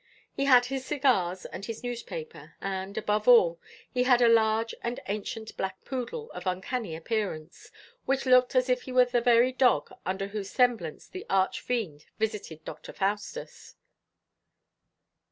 He 0.33 0.45
had 0.45 0.65
his 0.65 0.83
cigars 0.83 1.45
and 1.45 1.63
his 1.63 1.83
newspaper, 1.83 2.55
and, 2.59 2.97
above 2.97 3.27
all, 3.27 3.59
he 3.87 4.01
had 4.01 4.19
a 4.19 4.27
large 4.27 4.73
and 4.81 4.99
ancient 5.07 5.55
black 5.57 5.85
poodle 5.85 6.31
of 6.31 6.47
uncanny 6.47 6.95
appearance, 6.95 7.71
which 8.07 8.25
looked 8.25 8.55
as 8.55 8.67
if 8.67 8.81
he 8.81 8.91
were 8.91 9.05
the 9.05 9.21
very 9.21 9.51
dog 9.51 9.91
under 10.03 10.29
whose 10.29 10.49
semblance 10.49 11.07
the 11.07 11.23
arch 11.29 11.61
fiend 11.61 12.05
visited 12.17 12.65
Dr. 12.65 12.93
Faustus. 12.93 13.75